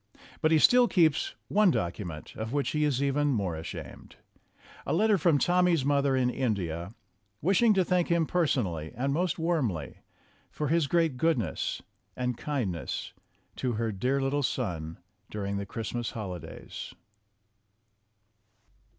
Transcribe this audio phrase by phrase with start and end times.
[0.41, 4.15] But he still keeps one document of which he is even more ashamed
[4.83, 6.95] a letter from Tommy's mother in In dia,
[7.39, 9.99] wishing to thank him personally and most warmly
[10.49, 11.83] for his great goodness
[12.15, 13.13] and kindness
[13.57, 14.97] to her dear little son
[15.29, 16.95] during the Christmas holidays.